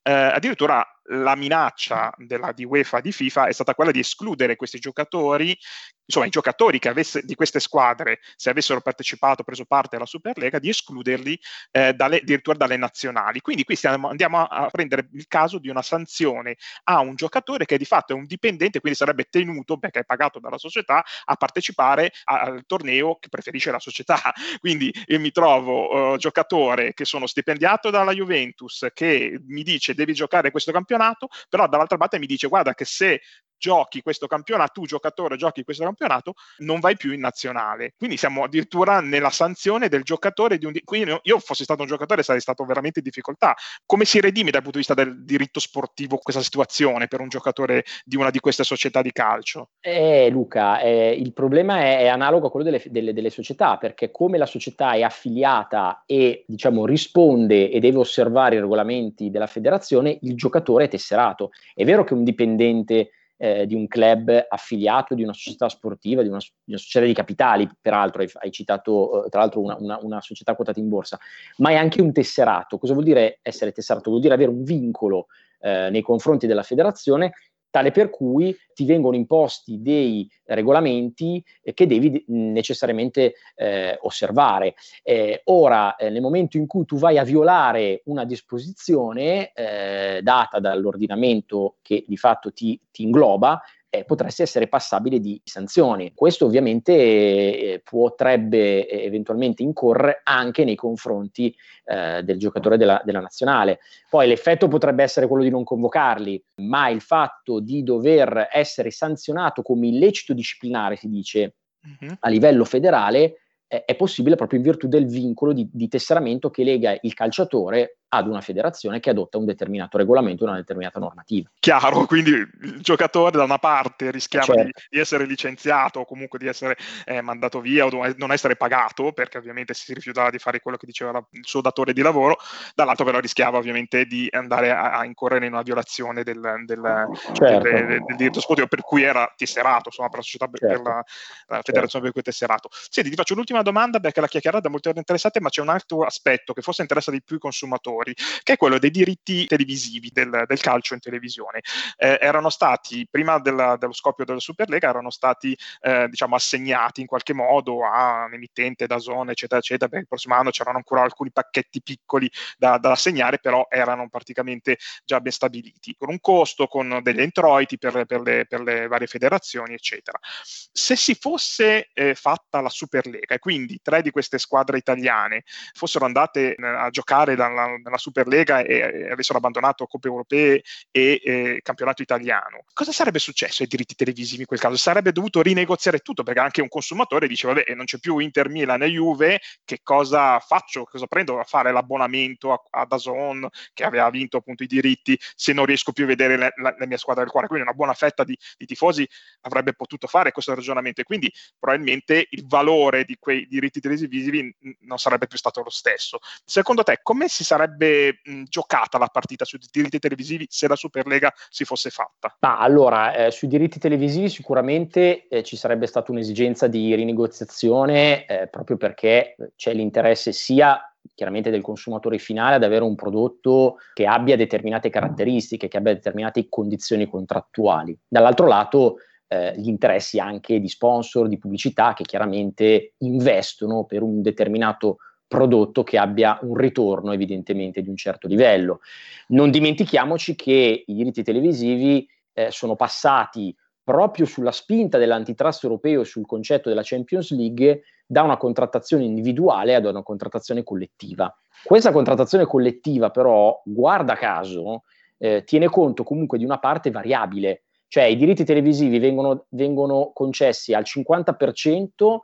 eh, 0.03 0.11
addirittura 0.11 0.85
la 1.09 1.35
minaccia 1.35 2.13
della, 2.17 2.51
di 2.51 2.65
UEFA 2.65 3.01
di 3.01 3.11
FIFA 3.11 3.47
è 3.47 3.51
stata 3.51 3.73
quella 3.75 3.91
di 3.91 3.99
escludere 3.99 4.55
questi 4.55 4.79
giocatori, 4.79 5.57
insomma 6.05 6.25
i 6.25 6.29
giocatori 6.29 6.79
avesse, 6.87 7.21
di 7.23 7.35
queste 7.35 7.59
squadre, 7.59 8.19
se 8.35 8.49
avessero 8.49 8.81
partecipato, 8.81 9.43
preso 9.43 9.65
parte 9.65 9.97
alla 9.97 10.05
Superlega, 10.05 10.59
di 10.59 10.69
escluderli 10.69 11.39
eh, 11.71 11.93
dalle, 11.93 12.17
addirittura 12.17 12.57
dalle 12.57 12.77
nazionali. 12.77 13.41
Quindi 13.41 13.63
qui 13.63 13.75
stiamo, 13.75 14.09
andiamo 14.09 14.43
a, 14.43 14.69
prendere 14.69 15.09
il 15.13 15.27
caso 15.27 15.59
di 15.59 15.69
una 15.69 15.81
sanzione 15.81 16.55
a 16.85 16.99
un 16.99 17.15
giocatore 17.15 17.65
che 17.65 17.77
di 17.77 17.85
fatto 17.85 18.13
è 18.13 18.15
un 18.15 18.25
dipendente, 18.25 18.79
quindi 18.79 18.97
sarebbe 18.97 19.25
tenuto, 19.25 19.77
perché 19.77 19.99
è 19.99 20.05
pagato 20.05 20.39
dalla 20.39 20.57
società, 20.57 21.03
a 21.25 21.35
partecipare 21.35 22.11
a, 22.25 22.39
al 22.41 22.65
torneo 22.65 23.17
che 23.19 23.29
preferisce 23.29 23.71
la 23.71 23.79
società. 23.79 24.17
Quindi 24.59 24.93
io 25.07 25.19
mi 25.19 25.31
trovo 25.31 26.13
uh, 26.13 26.17
giocatore 26.17 26.93
che 26.93 27.05
sono 27.05 27.27
stipendiato 27.27 27.89
dalla 27.89 28.13
Juventus, 28.13 28.87
che 28.93 29.39
mi 29.47 29.63
dice 29.63 29.93
devi 29.93 30.13
giocare 30.13 30.51
questo 30.51 30.71
campionato, 30.71 30.96
campionato, 30.97 31.27
però 31.47 31.67
dall'altra 31.67 31.97
parte 31.97 32.19
mi 32.19 32.25
dice 32.25 32.47
guarda 32.47 32.73
che 32.73 32.85
se 32.85 33.21
giochi 33.57 34.01
questo 34.01 34.27
campionato, 34.27 34.71
tu 34.73 34.85
giocatore 34.85 35.37
giochi 35.37 35.63
questo 35.63 35.83
campionato, 35.83 36.33
non 36.59 36.79
vai 36.79 36.95
più 36.95 37.11
in 37.11 37.19
nazionale. 37.19 37.93
Quindi 37.97 38.17
siamo 38.17 38.43
addirittura 38.43 38.99
nella 39.01 39.29
sanzione 39.29 39.89
del 39.89 40.03
giocatore 40.03 40.57
di 40.57 40.65
un... 40.65 40.71
Di- 40.71 40.83
quindi 40.83 41.17
io 41.23 41.39
fossi 41.39 41.63
stato 41.63 41.81
un 41.81 41.87
giocatore 41.87 42.23
sarei 42.23 42.41
stato 42.41 42.63
veramente 42.65 42.99
in 42.99 43.05
difficoltà. 43.05 43.55
Come 43.85 44.05
si 44.05 44.19
redime 44.19 44.51
dal 44.51 44.61
punto 44.61 44.79
di 44.79 44.85
vista 44.85 44.93
del 44.93 45.23
diritto 45.23 45.59
sportivo 45.59 46.17
questa 46.17 46.41
situazione 46.41 47.07
per 47.07 47.21
un 47.21 47.29
giocatore 47.29 47.83
di 48.03 48.15
una 48.15 48.29
di 48.29 48.39
queste 48.39 48.63
società 48.63 49.01
di 49.01 49.11
calcio? 49.11 49.69
Eh, 49.79 50.29
Luca, 50.29 50.79
eh, 50.79 51.11
il 51.11 51.33
problema 51.33 51.79
è, 51.79 51.99
è, 51.99 52.07
analogo 52.07 52.47
a 52.47 52.51
quello 52.51 52.69
delle, 52.69 52.81
delle, 52.85 53.13
delle 53.13 53.29
società, 53.29 53.77
perché 53.77 54.11
come 54.11 54.37
la 54.37 54.45
società 54.45 54.93
è 54.93 55.01
affiliata 55.01 56.03
e 56.05 56.43
diciamo 56.47 56.85
risponde 56.85 57.69
e 57.69 57.79
deve 57.79 57.97
osservare 57.97 58.55
i 58.55 58.59
regolamenti 58.59 59.29
della 59.29 59.47
federazione, 59.47 60.17
il 60.21 60.35
giocatore 60.35 60.85
è 60.85 60.89
tesserato. 60.89 61.51
È 61.73 61.83
vero 61.83 62.03
che 62.03 62.13
un 62.13 62.23
dipendente 62.23 63.11
eh, 63.37 63.65
di 63.65 63.75
un 63.75 63.87
club 63.87 64.45
affiliato 64.49 65.13
di 65.13 65.23
una 65.23 65.33
società 65.33 65.69
sportiva, 65.69 66.21
di 66.23 66.27
una, 66.27 66.39
di 66.39 66.71
una 66.71 66.77
società 66.77 67.05
di 67.05 67.13
capitali, 67.13 67.69
peraltro 67.79 68.21
hai, 68.21 68.29
hai 68.33 68.51
citato 68.51 69.25
eh, 69.25 69.29
tra 69.29 69.41
l'altro 69.41 69.61
una, 69.61 69.77
una, 69.79 69.99
una, 70.01 70.21
società 70.21 70.55
quotata 70.55 70.79
in 70.79 70.89
borsa, 70.89 71.19
ma 71.57 71.69
è 71.69 71.75
anche 71.75 72.01
un 72.01 72.11
tesserato. 72.11 72.77
Cosa 72.77 72.93
vuol 72.93 73.05
dire 73.05 73.39
essere 73.41 73.71
tesserato? 73.71 74.09
Vuol 74.09 74.21
dire 74.21 74.33
avere 74.33 74.49
un 74.49 74.63
vincolo 74.63 75.27
eh, 75.59 75.89
nei 75.91 76.01
confronti 76.01 76.47
della 76.47 76.63
federazione 76.63 77.33
tale 77.77 77.91
per 77.91 78.09
cui 78.09 78.55
ti 78.73 78.85
vengono 78.85 79.15
imposti 79.15 79.81
dei 79.81 80.27
regolamenti 80.45 81.43
eh, 81.61 81.73
che 81.73 81.85
devi 81.85 82.23
necessariamente 82.27 83.35
eh, 83.55 83.97
osservare. 84.01 84.73
Eh, 85.03 85.41
ora, 85.45 85.95
eh, 85.95 86.09
nel 86.09 86.21
momento 86.21 86.57
in 86.57 86.65
cui 86.65 86.85
tu 86.85 86.97
vai 86.97 87.19
a 87.19 87.23
violare 87.23 88.01
una 88.05 88.25
disposizione 88.25 89.51
eh, 89.53 90.21
data 90.23 90.59
dall'ordinamento 90.59 91.75
che 91.83 92.03
di 92.07 92.17
fatto 92.17 92.51
ti, 92.51 92.79
ti 92.91 93.03
ingloba, 93.03 93.61
eh, 93.89 94.03
potresti 94.03 94.41
essere 94.41 94.67
passabile 94.67 95.19
di 95.19 95.39
sanzioni. 95.43 96.11
Questo 96.13 96.45
ovviamente 96.45 96.93
eh, 96.93 97.81
potrebbe 97.83 98.87
eh, 98.87 99.05
eventualmente 99.05 99.63
incorrere 99.63 100.21
anche 100.23 100.63
nei 100.63 100.75
confronti 100.75 101.55
eh, 101.85 102.21
del 102.23 102.37
giocatore 102.37 102.77
della, 102.77 103.01
della, 103.03 103.21
nazionale. 103.21 103.79
Poi 104.09 104.27
l'effetto 104.27 104.67
potrebbe 104.67 105.03
essere 105.03 105.27
quello 105.27 105.43
di 105.43 105.49
non 105.49 105.63
convocarli, 105.63 106.43
ma 106.63 106.89
il 106.89 107.01
fatto 107.01 107.59
di 107.59 107.83
dover 107.83 108.49
essere 108.51 108.91
sanzionato 108.91 109.61
come 109.61 109.87
illecito 109.87 110.33
disciplinare, 110.33 110.95
si 110.95 111.07
dice, 111.07 111.55
uh-huh. 111.81 112.15
a 112.19 112.29
livello 112.29 112.65
federale, 112.65 113.41
è 113.67 113.95
possibile 113.97 114.37
proprio 114.37 114.59
in 114.59 114.65
virtù 114.65 114.87
del 114.87 115.05
vincolo 115.05 115.51
di, 115.51 115.69
di, 115.69 115.89
tesseramento 115.89 116.49
che 116.49 116.63
lega 116.63 116.97
il 117.01 117.13
calciatore 117.13 117.97
ad 118.09 118.27
una 118.27 118.41
federazione 118.41 118.99
che 118.99 119.09
adotta 119.09 119.37
un 119.37 119.45
determinato 119.45 119.97
regolamento, 119.97 120.45
una 120.45 120.55
determinata 120.55 120.99
normativa. 120.99 121.49
Chiaro, 121.59 122.05
quindi 122.05 122.31
il 122.31 122.79
giocatore 122.79 123.37
da 123.37 123.43
una 123.43 123.57
parte 123.57 124.11
rischiava 124.11 124.45
certo. 124.45 124.63
di, 124.63 124.71
di, 124.89 124.99
essere 124.99 125.25
licenziato 125.25 125.99
o 125.99 126.05
comunque 126.05 126.39
di 126.39 126.47
essere 126.47 126.77
eh, 127.05 127.21
mandato 127.21 127.59
via 127.59 127.85
o 127.85 128.13
non 128.15 128.31
essere 128.31 128.55
pagato, 128.55 129.11
perché 129.11 129.37
ovviamente 129.37 129.73
si 129.73 129.93
rifiutava 129.93 130.29
di 130.29 130.37
fare 130.37 130.61
quello 130.61 130.77
che 130.77 130.85
diceva 130.85 131.11
la, 131.11 131.25
il 131.31 131.45
suo 131.45 131.61
datore 131.61 131.91
di 131.91 132.01
lavoro, 132.01 132.37
dall'altro 132.75 133.03
però 133.03 133.19
rischiava 133.19 133.57
ovviamente 133.57 134.05
di 134.05 134.27
andare 134.31 134.71
a, 134.71 134.99
a 134.99 135.05
incorrere 135.05 135.45
in 135.45 135.53
una 135.53 135.61
violazione 135.61 136.23
del, 136.23 136.63
del, 136.65 137.07
certo. 137.33 137.59
del, 137.59 138.03
del 138.05 138.15
diritto 138.15 138.39
sportivo 138.39 138.67
per 138.67 138.81
cui 138.81 139.03
era 139.03 139.31
tesserato, 139.35 139.89
insomma 139.89 140.07
per 140.07 140.19
la 140.19 140.23
società, 140.23 140.49
certo. 140.53 140.67
per 140.67 140.81
la, 140.81 141.03
la 141.47 141.61
federazione 141.61 142.05
per 142.05 142.13
cui 142.13 142.21
è 142.21 142.23
tesserato. 142.23 142.69
Senti, 142.71 143.09
ti 143.09 143.15
faccio 143.17 143.35
l'ultima 143.35 143.61
domanda 143.63 143.99
perché 143.99 144.21
la 144.21 144.27
chiacchierata 144.27 144.67
è 144.67 144.71
molto 144.71 144.87
interessante, 144.89 145.41
ma 145.41 145.49
c'è 145.49 145.61
un 145.61 145.69
altro 145.69 146.03
aspetto 146.03 146.53
che 146.53 146.61
forse 146.61 146.83
interessa 146.83 147.11
di 147.11 147.21
più 147.21 147.35
i 147.35 147.39
consumatori 147.39 147.96
consumatori, 147.97 148.15
che 148.43 148.53
è 148.53 148.57
quello 148.57 148.77
dei 148.77 148.91
diritti 148.91 149.45
televisivi 149.45 150.09
del, 150.13 150.43
del 150.45 150.59
calcio 150.59 150.93
in 150.93 150.99
televisione. 150.99 151.61
Eh, 151.97 152.17
erano 152.21 152.49
stati, 152.49 153.07
prima 153.09 153.39
della, 153.39 153.75
dello 153.77 153.93
scoppio 153.93 154.25
della 154.25 154.39
Superlega, 154.39 154.89
erano 154.89 155.09
stati 155.09 155.57
eh, 155.81 156.07
diciamo, 156.09 156.35
assegnati 156.35 157.01
in 157.01 157.07
qualche 157.07 157.33
modo 157.33 157.85
a 157.85 158.25
un 158.25 158.33
emittente 158.33 158.87
da 158.87 158.99
zone, 158.99 159.31
eccetera, 159.31 159.59
eccetera. 159.59 159.89
Per 159.89 159.99
il 159.99 160.07
prossimo 160.07 160.35
anno 160.35 160.49
c'erano 160.51 160.77
ancora 160.77 161.01
alcuni 161.01 161.31
pacchetti 161.31 161.81
piccoli 161.81 162.29
da, 162.57 162.77
da 162.77 162.91
assegnare, 162.91 163.39
però 163.39 163.67
erano 163.69 164.07
praticamente 164.09 164.77
già 165.03 165.19
ben 165.19 165.31
stabiliti, 165.31 165.95
con 165.97 166.09
un 166.09 166.19
costo, 166.19 166.67
con 166.67 166.99
degli 167.01 167.21
introiti 167.21 167.77
per, 167.77 168.05
per, 168.05 168.21
le, 168.21 168.45
per 168.47 168.61
le 168.61 168.87
varie 168.87 169.07
federazioni, 169.07 169.73
eccetera. 169.73 170.19
Se 170.41 170.95
si 170.95 171.15
fosse 171.15 171.89
eh, 171.93 172.15
fatta 172.15 172.61
la 172.61 172.69
Superlega 172.69 173.35
e 173.35 173.39
quindi 173.39 173.79
tre 173.81 174.01
di 174.01 174.11
queste 174.11 174.37
squadre 174.37 174.77
italiane 174.77 175.43
fossero 175.73 176.05
andate 176.05 176.55
eh, 176.55 176.65
a 176.65 176.89
giocare 176.89 177.35
dalla, 177.35 177.77
nella 177.87 177.97
Superlega 177.97 178.61
e, 178.61 179.09
avessero 179.09 179.37
abbandonato 179.37 179.87
Coppe 179.87 180.07
Europee 180.07 180.61
e 180.91 181.21
eh, 181.23 181.59
campionato 181.63 182.01
italiano, 182.01 182.63
cosa 182.73 182.91
sarebbe 182.91 183.19
successo 183.19 183.63
ai 183.63 183.69
diritti 183.69 183.95
televisivi 183.95 184.41
in 184.41 184.45
quel 184.45 184.59
caso? 184.59 184.75
Sarebbe 184.77 185.11
dovuto 185.11 185.41
rinegoziare 185.41 185.99
tutto 185.99 186.23
perché 186.23 186.39
anche 186.39 186.61
un 186.61 186.67
consumatore 186.67 187.27
dice 187.27 187.47
vabbè 187.47 187.73
non 187.73 187.85
c'è 187.85 187.97
più 187.99 188.17
Inter 188.19 188.49
Milan 188.49 188.83
e 188.83 188.87
Juve, 188.87 189.41
che 189.63 189.79
cosa 189.81 190.39
faccio? 190.39 190.83
Cosa 190.83 191.07
prendo 191.07 191.39
a 191.39 191.43
fare 191.43 191.71
l'abbonamento 191.71 192.53
a, 192.53 192.61
a 192.81 192.85
Dazon 192.85 193.47
che 193.73 193.83
aveva 193.83 194.09
vinto 194.09 194.37
appunto 194.37 194.63
i 194.63 194.67
diritti 194.67 195.17
se 195.35 195.53
non 195.53 195.65
riesco 195.65 195.91
più 195.91 196.03
a 196.03 196.07
vedere 196.07 196.37
la, 196.37 196.51
la, 196.55 196.75
la 196.77 196.85
mia 196.85 196.97
squadra 196.97 197.23
del 197.23 197.31
cuore? 197.31 197.47
Quindi 197.47 197.65
una 197.65 197.75
buona 197.75 197.93
fetta 197.93 198.23
di, 198.23 198.37
di 198.57 198.65
tifosi 198.65 199.07
avrebbe 199.41 199.73
potuto 199.73 200.07
fare 200.07 200.31
questo 200.31 200.53
ragionamento 200.53 201.01
e 201.01 201.03
quindi 201.03 201.31
probabilmente 201.57 202.27
il 202.29 202.45
valore 202.47 203.05
di 203.05 203.15
quei 203.19 203.47
diritti 203.47 203.79
televisivi 203.79 204.55
non 204.81 204.97
sarebbe 204.97 205.27
più 205.27 205.37
stato 205.37 205.61
lo 205.61 205.69
stesso. 205.69 206.19
Secondo 206.43 206.83
te 206.83 206.99
come 207.01 207.27
si 207.27 207.43
sarebbe 207.43 207.76
mh, 207.77 208.43
giocata 208.43 208.97
la 208.97 209.07
partita 209.07 209.45
sui 209.45 209.59
diritti 209.71 209.99
televisivi 209.99 210.45
se 210.49 210.67
la 210.67 210.75
Superlega 210.75 211.31
si 211.49 211.65
fosse 211.65 211.89
fatta? 211.89 212.35
Ah, 212.39 212.59
allora, 212.59 213.13
eh, 213.13 213.31
sui 213.31 213.47
diritti 213.47 213.79
televisivi 213.79 214.29
sicuramente 214.29 215.27
eh, 215.27 215.43
ci 215.43 215.55
sarebbe 215.55 215.87
stata 215.87 216.11
un'esigenza 216.11 216.67
di 216.67 216.93
rinegoziazione 216.95 218.25
eh, 218.25 218.47
proprio 218.47 218.77
perché 218.77 219.35
c'è 219.55 219.73
l'interesse 219.73 220.31
sia 220.31 220.81
chiaramente 221.13 221.49
del 221.49 221.61
consumatore 221.61 222.17
finale 222.17 222.55
ad 222.55 222.63
avere 222.63 222.83
un 222.83 222.95
prodotto 222.95 223.77
che 223.93 224.05
abbia 224.05 224.35
determinate 224.35 224.89
caratteristiche, 224.89 225.67
che 225.67 225.77
abbia 225.77 225.93
determinate 225.93 226.47
condizioni 226.49 227.07
contrattuali. 227.07 227.97
Dall'altro 228.07 228.45
lato 228.45 228.97
eh, 229.27 229.53
gli 229.57 229.67
interessi 229.67 230.19
anche 230.19 230.59
di 230.59 230.69
sponsor, 230.69 231.27
di 231.27 231.37
pubblicità 231.37 231.93
che 231.93 232.03
chiaramente 232.03 232.93
investono 232.99 233.85
per 233.85 234.01
un 234.01 234.21
determinato 234.21 234.97
prodotto 235.27 235.83
che 235.83 235.97
abbia 235.97 236.39
un 236.41 236.55
ritorno 236.55 237.11
evidentemente 237.11 237.81
di 237.81 237.89
un 237.89 237.97
certo 237.97 238.27
livello. 238.27 238.79
Non 239.27 239.51
dimentichiamoci 239.51 240.35
che 240.35 240.83
i 240.85 240.93
diritti 240.93 241.23
televisivi 241.23 242.07
eh, 242.33 242.49
sono 242.51 242.75
passati 242.75 243.55
proprio 243.83 244.25
sulla 244.25 244.51
spinta 244.51 244.97
dell'antitrust 244.97 245.63
europeo 245.63 246.03
sul 246.03 246.25
concetto 246.25 246.69
della 246.69 246.81
Champions 246.83 247.31
League 247.31 247.83
da 248.05 248.21
una 248.21 248.37
contrattazione 248.37 249.03
individuale 249.03 249.75
ad 249.75 249.85
una 249.85 250.03
contrattazione 250.03 250.63
collettiva. 250.63 251.33
Questa 251.63 251.91
contrattazione 251.91 252.45
collettiva 252.45 253.09
però, 253.09 253.61
guarda 253.65 254.15
caso, 254.15 254.83
eh, 255.17 255.43
tiene 255.45 255.67
conto 255.67 256.03
comunque 256.03 256.37
di 256.37 256.45
una 256.45 256.59
parte 256.59 256.91
variabile, 256.91 257.63
cioè 257.87 258.03
i 258.03 258.15
diritti 258.15 258.43
televisivi 258.43 258.99
vengono, 258.99 259.45
vengono 259.49 260.11
concessi 260.13 260.73
al 260.73 260.83
50% 260.83 262.19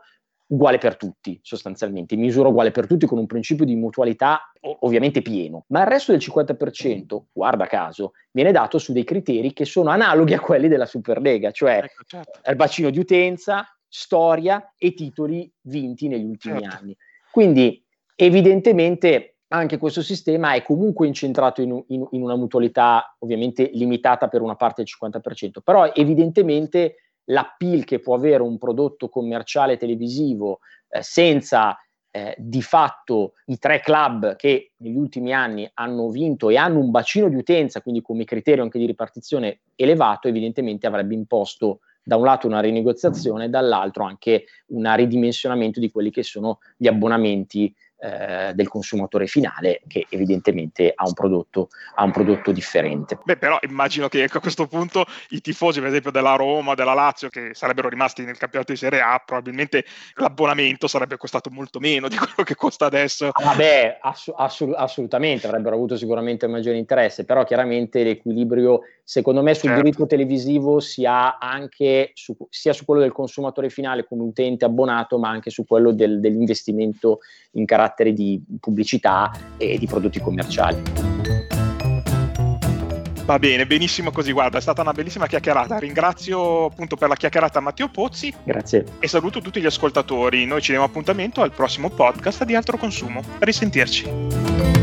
uguale 0.47 0.77
per 0.77 0.97
tutti, 0.97 1.39
sostanzialmente, 1.41 2.15
misura 2.15 2.49
uguale 2.49 2.71
per 2.71 2.87
tutti 2.87 3.05
con 3.05 3.17
un 3.17 3.25
principio 3.25 3.65
di 3.65 3.75
mutualità 3.75 4.51
ovviamente 4.79 5.21
pieno, 5.21 5.65
ma 5.67 5.81
il 5.81 5.87
resto 5.87 6.11
del 6.11 6.21
50%, 6.21 7.21
guarda 7.31 7.65
caso, 7.65 8.13
viene 8.31 8.51
dato 8.51 8.77
su 8.77 8.93
dei 8.93 9.03
criteri 9.03 9.53
che 9.53 9.65
sono 9.65 9.89
analoghi 9.89 10.33
a 10.33 10.39
quelli 10.39 10.67
della 10.67 10.85
Superlega, 10.85 11.51
cioè 11.51 11.77
ecco, 11.83 12.03
certo. 12.05 12.49
il 12.49 12.55
bacino 12.55 12.89
di 12.89 12.99
utenza, 12.99 13.65
storia 13.87 14.73
e 14.77 14.93
titoli 14.93 15.51
vinti 15.61 16.07
negli 16.07 16.25
ultimi 16.25 16.59
certo. 16.59 16.77
anni. 16.77 16.97
Quindi 17.31 17.83
evidentemente 18.15 19.37
anche 19.53 19.77
questo 19.77 20.01
sistema 20.01 20.53
è 20.53 20.63
comunque 20.63 21.05
incentrato 21.05 21.61
in, 21.61 21.83
in, 21.89 22.07
in, 22.11 22.21
una 22.23 22.35
mutualità 22.35 23.15
ovviamente 23.19 23.69
limitata 23.73 24.27
per 24.27 24.41
una 24.41 24.55
parte 24.55 24.83
del 24.83 24.91
50%, 25.21 25.61
però 25.63 25.91
evidentemente 25.93 26.95
l'appeal 27.25 27.83
che 27.83 27.99
può 27.99 28.15
avere 28.15 28.43
un 28.43 28.57
prodotto 28.57 29.09
commerciale 29.09 29.77
televisivo 29.77 30.59
eh, 30.89 31.01
senza 31.01 31.77
eh, 32.15 32.35
di 32.37 32.61
fatto 32.61 33.33
i 33.47 33.57
tre 33.57 33.79
club 33.79 34.35
che 34.35 34.73
negli 34.77 34.95
ultimi 34.95 35.33
anni 35.33 35.69
hanno 35.73 36.09
vinto 36.09 36.49
e 36.49 36.57
hanno 36.57 36.79
un 36.79 36.91
bacino 36.91 37.27
di 37.27 37.35
utenza, 37.35 37.81
quindi 37.81 38.01
come 38.01 38.23
criterio 38.23 38.61
anche 38.61 38.77
di 38.77 38.85
ripartizione 38.85 39.61
elevato, 39.75 40.27
evidentemente 40.27 40.85
avrebbe 40.85 41.15
imposto 41.15 41.79
da 42.03 42.17
un 42.17 42.25
lato 42.25 42.45
una 42.47 42.59
rinegoziazione, 42.59 43.49
dall'altro 43.49 44.03
anche 44.03 44.45
un 44.67 44.93
ridimensionamento 44.95 45.79
di 45.79 45.89
quelli 45.89 46.11
che 46.11 46.21
sono 46.21 46.59
gli 46.77 46.87
abbonamenti 46.87 47.73
eh, 48.03 48.51
del 48.53 48.67
consumatore 48.67 49.27
finale 49.27 49.79
che 49.87 50.07
evidentemente 50.09 50.91
ha 50.93 51.05
un, 51.05 51.13
prodotto, 51.13 51.69
ha 51.95 52.03
un 52.03 52.11
prodotto 52.11 52.51
differente. 52.51 53.17
Beh, 53.23 53.37
però 53.37 53.57
immagino 53.61 54.09
che 54.09 54.25
a 54.25 54.39
questo 54.41 54.67
punto 54.67 55.05
i 55.29 55.39
tifosi, 55.39 55.79
per 55.79 55.87
esempio, 55.87 56.11
della 56.11 56.35
Roma, 56.35 56.73
della 56.73 56.93
Lazio, 56.93 57.29
che 57.29 57.51
sarebbero 57.53 57.87
rimasti 57.87 58.25
nel 58.25 58.37
campionato 58.37 58.73
di 58.73 58.77
Serie 58.77 58.99
A, 58.99 59.23
probabilmente 59.25 59.85
l'abbonamento 60.15 60.87
sarebbe 60.87 61.15
costato 61.15 61.49
molto 61.49 61.79
meno 61.79 62.09
di 62.09 62.17
quello 62.17 62.43
che 62.43 62.55
costa 62.55 62.85
adesso. 62.85 63.29
Ah, 63.31 63.41
vabbè, 63.45 63.99
ass- 64.01 64.33
assolut- 64.35 64.77
assolutamente, 64.77 65.47
avrebbero 65.47 65.75
avuto 65.75 65.95
sicuramente 65.95 66.45
maggiore 66.47 66.77
interesse, 66.77 67.23
però 67.23 67.45
chiaramente 67.45 68.03
l'equilibrio, 68.03 68.81
secondo 69.01 69.41
me, 69.41 69.53
sul 69.53 69.69
certo. 69.69 69.81
diritto 69.81 70.05
televisivo 70.07 70.81
si 70.81 71.05
ha 71.05 71.37
anche 71.37 72.11
su, 72.15 72.35
sia 72.49 72.73
su 72.73 72.83
quello 72.83 72.99
del 72.99 73.13
consumatore 73.13 73.69
finale 73.69 74.03
come 74.03 74.23
utente 74.23 74.65
abbonato, 74.65 75.17
ma 75.17 75.29
anche 75.29 75.51
su 75.51 75.65
quello 75.65 75.93
del, 75.93 76.19
dell'investimento 76.19 77.19
in 77.51 77.65
carattere 77.65 77.91
carattere 77.93 78.13
di 78.13 78.41
pubblicità 78.59 79.31
e 79.57 79.77
di 79.77 79.85
prodotti 79.85 80.19
commerciali. 80.19 80.81
Va 83.25 83.39
bene, 83.39 83.65
benissimo 83.65 84.11
così, 84.11 84.33
guarda, 84.33 84.57
è 84.57 84.61
stata 84.61 84.81
una 84.81 84.91
bellissima 84.91 85.27
chiacchierata. 85.27 85.77
Ringrazio 85.77 86.65
appunto 86.65 86.97
per 86.97 87.07
la 87.07 87.15
chiacchierata 87.15 87.61
Matteo 87.61 87.87
Pozzi. 87.87 88.33
Grazie. 88.43 88.83
E 88.99 89.07
saluto 89.07 89.39
tutti 89.39 89.61
gli 89.61 89.65
ascoltatori. 89.65 90.45
Noi 90.45 90.61
ci 90.61 90.71
diamo 90.71 90.85
appuntamento 90.85 91.41
al 91.41 91.51
prossimo 91.51 91.89
podcast 91.89 92.43
di 92.43 92.53
Altro 92.53 92.77
Consumo. 92.77 93.21
A 93.39 93.45
risentirci. 93.45 94.82